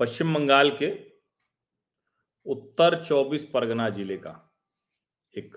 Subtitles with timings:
[0.00, 0.88] पश्चिम बंगाल के
[2.46, 4.30] उत्तर 24 परगना ज़िले का
[5.34, 5.56] एक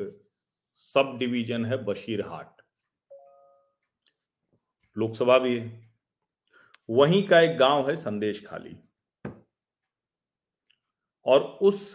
[0.75, 2.61] सब डिवीज़न है बशीरहाट
[4.95, 5.91] लोकसभा भी है।
[6.89, 8.75] वहीं का एक गाँव है संदेश खाली।
[11.25, 11.85] और उस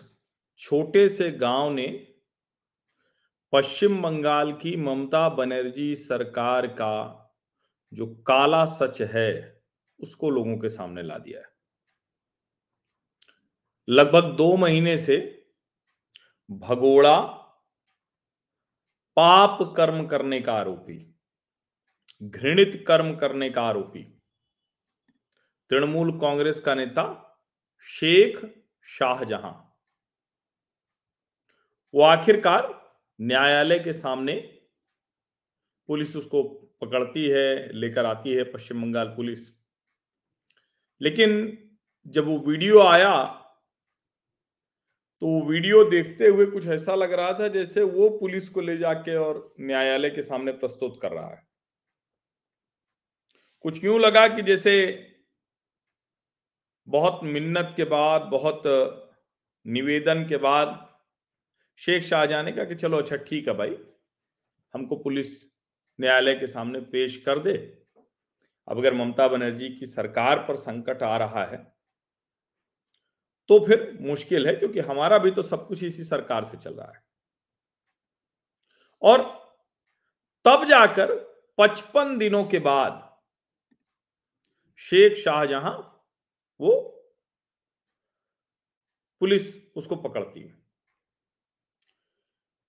[0.61, 1.87] छोटे से गाँव ने
[3.53, 6.95] पश्चिम बंगाल की ममता बनर्जी सरकार का
[7.93, 9.63] जो काला सच है,
[10.01, 11.58] उसको लोगों के सामने ला दिया है।
[13.89, 15.47] लगभग दो महीने से
[16.51, 17.21] भगोड़ा
[19.17, 21.15] पाप कर्म करने का आरोपी,
[22.23, 24.03] घृणित कर्म करने का आरोपी,
[25.71, 27.07] तृणमूल कांग्रेस का नेता
[27.81, 28.45] शेख
[28.83, 29.53] शाहजहां।
[31.95, 34.37] वो आखिरकार न्यायालय के सामने
[35.89, 36.43] पुलिस उसको
[36.81, 39.49] पकड़ती है, लेकर आती है पश्चिम बंगाल पुलिस।
[41.01, 41.59] लेकिन
[42.07, 43.45] जब वो वीडियो आया
[45.23, 49.15] तो वीडियो देखते हुए कुछ ऐसा लग रहा था जैसे वो पुलिस को ले जाके
[49.17, 51.47] और न्यायालय के सामने प्रस्तुत कर रहा है।
[53.65, 54.75] कुछ क्यों लगा कि जैसे
[56.89, 58.63] बहुत मिन्नत के बाद, बहुत
[59.67, 60.79] निवेदन के बाद
[61.81, 63.77] शेख शाहजहां ने कहा कि चलो अच्छा ठीक है भाई,
[64.75, 65.43] हमको पुलिस
[65.99, 67.53] न्यायालय के सामने पेश कर दे।
[68.69, 71.78] अब अगर ममता बनर्जी की सरकार पर संकट आ रहा है
[73.49, 76.93] तो फिर मुश्किल है, क्योंकि हमारा भी तो सब कुछ इसी सरकार से चल रहा
[76.93, 77.03] है।
[79.03, 79.23] और
[80.45, 81.15] तब जाकर
[81.59, 83.19] पचपन दिनों के बाद
[84.77, 85.79] शेख शाहजहां
[86.61, 86.95] वो
[89.21, 90.63] पुलिस उसको पकड़ती है।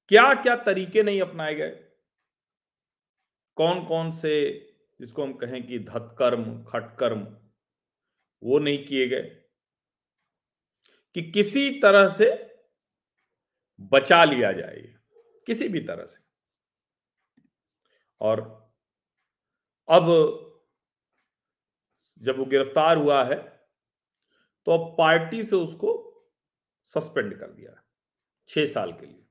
[0.07, 1.69] क्या क्या तरीके नहीं अपनाए गए?
[3.56, 4.51] कौन कौन से,
[5.00, 7.38] जिसको हम कहें कि धतकर्म, खटकर्म,
[8.44, 9.38] वो नहीं किए गए।
[11.16, 12.30] कि किसी तरह से
[13.92, 14.81] बचा लिया जाए,
[15.47, 16.20] किसी भी तरह से।
[18.22, 18.42] और
[19.90, 20.06] अब
[22.22, 23.36] जब वो गिरफ़्तार हुआ है
[24.68, 25.92] तो अब पार्टी से उसको
[26.92, 27.81] सस्पेंड कर दिया
[28.50, 29.25] छह साल के लिए।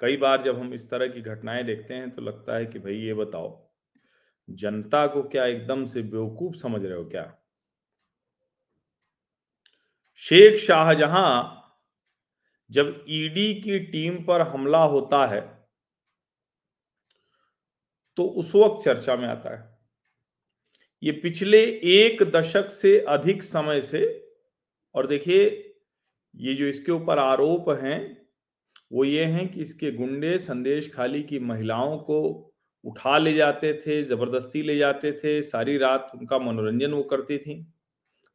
[0.00, 2.94] कई बार जब हम इस तरह की घटनाएँ देखते हैं तो लगता है कि भाई
[2.96, 3.48] ये बताओ,
[4.48, 7.39] जनता को क्या एकदम से बेवकूफ़ समझ रहे हो क्या?
[10.24, 11.30] शेख शाहजहां
[12.70, 15.40] जब ईडी की टीम पर हमला होता है
[18.18, 19.68] तो उस वक्त चर्चा में आता है।
[21.02, 21.60] ये पिछले
[21.92, 24.02] एक दशक से अधिक समय से,
[24.94, 25.44] और देखिए,
[26.34, 28.26] ये जो इसके ऊपर आरोप हैं,
[28.92, 32.20] वो ये हैं कि इसके गुंडे संदेश खाली की महिलाओं को
[32.84, 37.60] उठा ले जाते थे, ज़बरदस्ती ले जाते थे, सारी रात उनका मनोरंजन वो करती थी।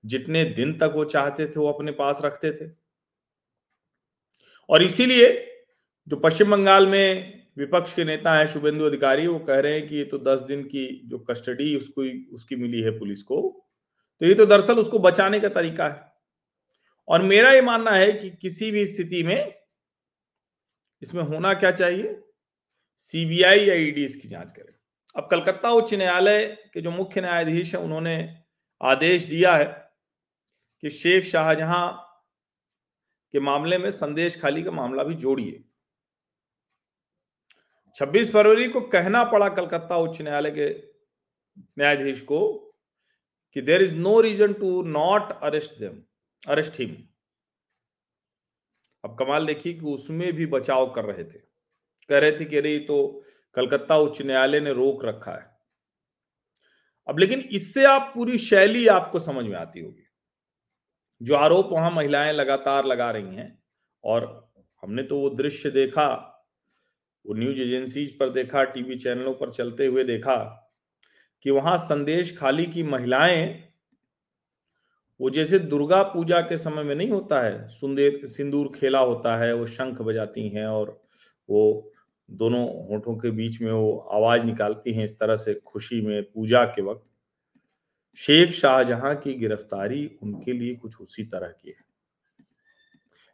[0.06, 2.70] जितने दिन तक वो चाहते थे, वो अपने पास रखते थे।
[4.70, 5.52] और इसीलिए
[6.08, 9.96] जो पश्चिम बंगाल में विपक्ष के नेता है, शुभेंदु अधिकारी, वो कह रहे हैं कि
[9.96, 12.04] ये तो दस दिन की जो कस्टडी उसको
[12.36, 13.62] उसकी मिली है पुलिस को
[14.22, 16.14] तो ये तो दरअसल उसको बचाने का तरीका है।
[17.08, 19.54] और मेरा ये मानना है कि किसी भी स्थिति में
[21.02, 22.20] इसमें होना क्या चाहिए?
[22.98, 24.74] सीबीआई या ईडी इसकी जाँच करे।
[25.16, 28.38] अब कलकत्ता उच्च न्यायालय के जो मुख्य न्यायाधीश है, उन्होंने
[28.82, 29.85] आदेश दिया है
[30.82, 31.88] कि शेख शाहजहां
[33.34, 35.64] के मामले में संदेश खाली का मामला भी जोड़िए।
[37.96, 40.70] 26 फरवरी को कहना पड़ा कलकत्ता उच्च न्यायालय के
[41.80, 42.40] न्यायाधीश को
[43.56, 46.02] कि there is no reason to not arrest them
[46.48, 46.96] arrest him
[49.04, 51.40] अब कमाल देखिए कि उसमें भी बचाव कर रहे थे।
[52.10, 53.24] कह रहे थे कि अरे तो
[53.56, 55.58] कलकत्ता उच्च न्यायालय ने रोक रखा है।
[57.08, 60.08] अब लेकिन इससे आप पूरी शैली आपको समझ में आती होगी।
[61.22, 63.58] जो आरोप वहाँ महिलाएँ लगातार लगा रही हैं,
[64.04, 64.52] और
[64.84, 66.08] हमने तो वो दृश्य देखा,
[67.26, 70.36] वो न्यूज़ एजेंसीज पर देखा, टीवी चैनलों पर चलते हुए देखा,
[71.46, 73.64] कि वहाँ संदेश खाली की महिलाएँ,
[75.20, 79.54] वो जैसे दुर्गा पूजा के समय में नहीं होता है सुंदर सिंदूर खेला होता है,
[79.54, 80.90] वो शंख बजाती हैं और
[81.50, 81.92] वो
[82.30, 86.64] दोनों होठों के बीच में वो आवाज़ निकालती हैं इस तरह से खुशी में पूजा
[86.66, 87.06] के वक्त।
[88.16, 91.86] शेख शाहजहां की गिरफ्तारी उनके लिए कुछ उसी तरह की है।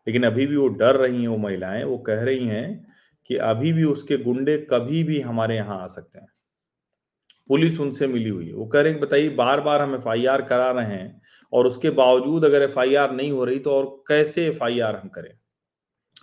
[0.07, 2.93] लेकिन अभी भी वो डर रही हैं, वो महिलाएँ, वो कह रही हैं
[3.25, 6.27] कि अभी भी उसके गुंडे कभी भी हमारे यहाँ आ सकते हैं।
[7.47, 10.71] पुलिस उनसे मिली हुई है। वो कह रहे हैं बताइए बार बार हम एफ़ करा
[10.71, 11.21] रहे हैं
[11.53, 15.39] और उसके बावजूद अगर एफआईआर नहीं हो रही तो और कैसे एफआईआर हम करें?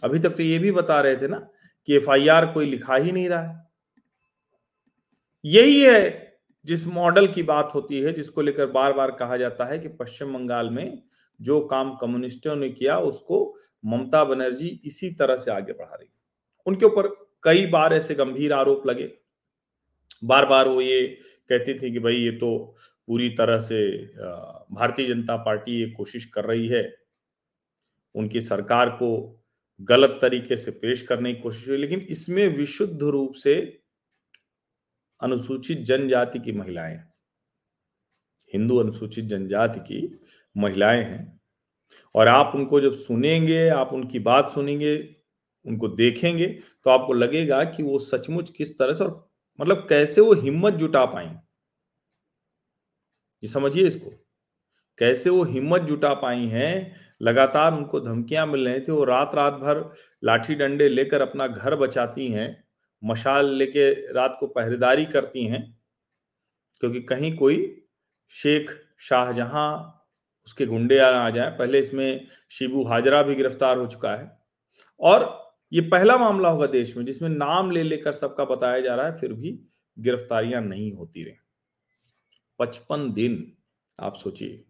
[0.05, 1.49] अभी तक तो ये भी बता रहे थे ना
[1.87, 3.69] कि एफआईआर कोई लिखा ही नहीं रहा है।
[5.44, 6.27] यही है
[6.69, 10.32] जिस मॉडल की बात होती है, जिसको लेकर बार बार कहा जाता है कि पश्चिम
[10.35, 11.03] बंगाल में
[11.41, 16.09] जो काम कम्युनिस्टों ने किया, उसको ममता बनर्जी इसी तरह से आगे बढ़ा रही
[16.67, 17.06] उनके ऊपर
[17.43, 19.11] कई बार ऐसे गंभीर आरोप लगे।
[20.23, 21.06] बार बार वो ये
[21.50, 22.56] कहती थी कि भाई ये तो
[23.09, 23.81] पूरी तरह से
[24.73, 26.82] भारतीय जनता पार्टी ये कोशिश कर रही है।
[28.15, 29.11] उनकी सरकार को
[29.81, 33.55] गलत तरीके से पेश करने की कोशिश हुई, लेकिन इसमें विशुद्ध रूप से
[35.20, 36.97] अनुसूचित जनजाति की महिलाएँ
[38.53, 40.00] हिंदू अनुसूचित जनजाति की
[40.56, 41.41] महिलाएँ हैं
[42.15, 44.97] और आप उनको जब सुनेंगे, आप उनकी बात सुनेंगे,
[45.65, 46.47] उनको देखेंगे
[46.85, 49.29] तो आपको लगेगा कि वो सचमुच किस तरह से और
[49.59, 51.26] मतलब कैसे वो हिम्मत जुटा पाई
[53.43, 54.11] ये समझिए इसको।
[54.99, 59.53] कैसे वो हिम्मत जुटा पाई हैं, लगातार उनको धमकियाँ मिल रही थी, वो रात रात
[59.55, 59.82] भर
[60.23, 62.68] लाठी डंडे लेकर अपना घर बचाती हैं
[63.02, 65.62] मशाल लेके रात को पहरेदारी करती हैं,
[66.82, 67.58] क्योंकि कहीं कोई
[68.34, 69.70] शेख शाहजहां
[70.46, 74.30] उसके गुंडे आ जाए। पहले इसमें शिबू हाजरा भी गिरफ़्तार हो चुका है।
[75.00, 75.26] और
[75.72, 79.16] ये पहला मामला होगा देश में, जिसमें नाम ले लेकर सबका बताया जा रहा है,
[79.16, 79.58] फिर भी
[79.96, 81.34] गिरफ्तारियाँ नहीं होती रही।
[82.60, 83.52] पचपन दिन,
[83.98, 84.64] आप सोचिए।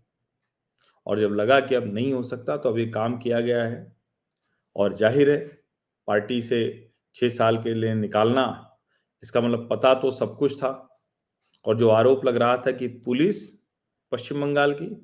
[1.06, 3.96] और जब लगा कि अब नहीं हो सकता तो अब ये काम किया गया है।
[4.76, 5.38] और ज़ाहिर है,
[6.08, 8.44] पार्टी से छह साल के लिए निकालना,
[9.22, 10.70] इसका मतलब पता तो सब कुछ था।
[11.64, 13.42] और जो आरोप लग रहा था कि पुलिस
[14.12, 14.94] पश्चिम बंगाल की,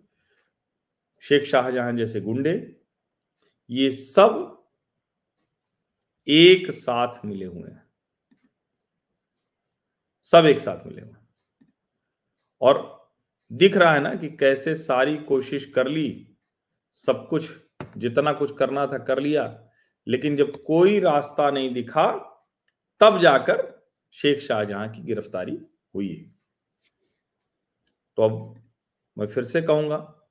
[1.23, 2.55] शेख शाहजहां जैसे गुंडे,
[3.71, 4.51] ये सब
[6.29, 7.83] एक साथ मिले हुए हैं।
[10.27, 11.15] सब एक साथ मिले हुए
[12.61, 12.83] और
[13.51, 16.37] दिख रहा है ना कि कैसे सारी कोशिश कर ली,
[16.97, 17.51] सब कुछ
[17.97, 19.45] जितना कुछ करना था कर लिया
[20.09, 22.13] लेकिन जब कोई रास्ता नहीं दिखा,
[23.01, 25.59] तब जाकर शेख शाहजहां की गिरफ्तारी
[25.95, 26.35] हुई। है
[28.17, 28.63] तो अब
[29.19, 30.29] मैं फिर से कहूँगा,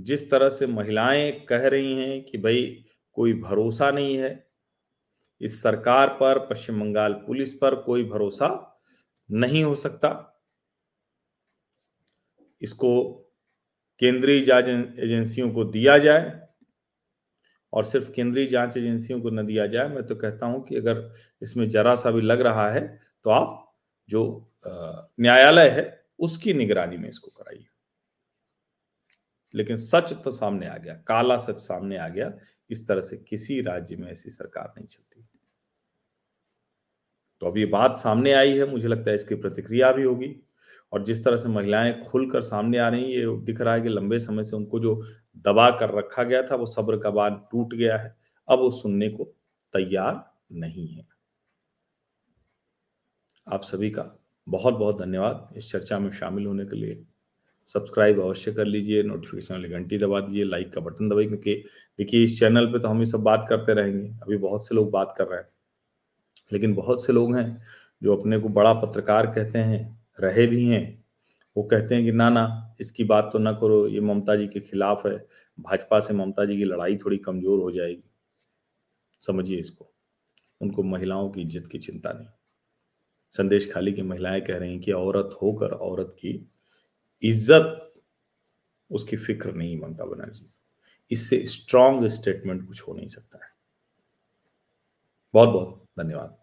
[0.00, 4.50] जिस तरह से महिलाएँ कह रही हैं कि भाई कोई भरोसा नहीं है,
[5.40, 8.80] इस सरकार पर, पश्चिम बंगाल पुलिस पर कोई भरोसा
[9.30, 10.28] नहीं हो सकता।
[12.62, 13.12] इसको
[13.98, 14.64] केंद्रीय जाँच
[14.98, 16.41] एजेंसियों को दिया जाए
[17.72, 21.10] और सिर्फ़ केंद्रीय जाँच एजेंसियों को न दिया जाए, मैं तो कहता हूँ कि अगर
[21.42, 22.86] इसमें जरा सा भी लग रहा है
[23.24, 23.58] तो आप
[24.08, 24.22] जो
[24.66, 27.66] न्यायालय है, उसकी निगरानी में इसको कराइए।
[29.54, 32.32] लेकिन सच तो सामने आ गया, काला सच सामने आ गया,
[32.70, 35.24] इस तरह से किसी राज्य में ऐसी सरकार नहीं चलती।
[37.42, 40.34] तो अब ये बात सामने आई है, मुझे लगता है इसकी प्रतिक्रिया भी होगी,
[40.92, 44.18] और जिस तरह से महिलाएँ खुलकर सामने आ रही ये दिख रहा है कि लंबे
[44.18, 44.94] समय से उनको जो
[45.36, 48.16] दबा कर रखा गया था, वो सब्र का बाँध टूट गया है।
[48.48, 49.24] अब वो सुनने को
[49.74, 51.06] तैयार नहीं है।
[53.46, 54.04] आप सभी का
[54.46, 57.02] बहुत बहुत धन्यवाद। इस चर्चा में शामिल होने के लिए
[57.68, 61.54] सब्सक्राइब अवश्य कर लीजिए, नोटिफिकेशन वाली घंटी दबा दीजिए, लाइक का बटन दबाइए, क्योंकि
[61.98, 64.90] देखिए, इस चैनल पे तो हम ये सब बात करते रहेंगे। अभी बहुत से लोग
[64.90, 65.48] बात कर रहे हैं,
[66.52, 67.62] लेकिन बहुत से लोग हैं
[68.02, 71.01] जो अपने को बड़ा पत्रकार कहते हैं, रहे भी हैं
[71.56, 74.60] वो कहते हैं कि ना ना, इसकी बात तो ना करो, ये ममता जी के
[74.60, 75.26] खिलाफ है।
[75.60, 78.02] भाजपा से ममता जी की लड़ाई थोड़ी कमज़ोर हो जाएगी।
[79.20, 79.92] समझिए इसको।
[80.60, 82.28] उनको महिलाओं की इज़्ज़त की चिंता नहीं।
[83.30, 86.50] संदेश खाली की महिलाएँ कह रही हैं कि औरत होकर औरत की
[87.22, 88.02] इज़्ज़त,
[88.90, 90.50] उसकी फ़िक्र नहीं ममता बनर्जी।
[91.10, 93.50] इससे स्ट्रॉन्ग स्टेटमेंट कुछ हो नहीं सकता है।
[95.34, 96.38] बहुत बहुत धन्यवाद।